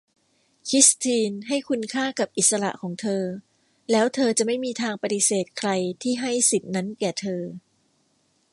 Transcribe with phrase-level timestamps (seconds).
[0.67, 3.23] คริสทีนให้คุณค่ากับอิสระของเธอ
[3.91, 5.69] แล้วเธอจะไม่มีทางปฏิเสธใคร
[6.01, 7.43] ที่ให้สิทธิ์นั้นแก่เธอ